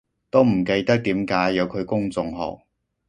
[0.31, 2.63] 都唔記得點解有佢公眾號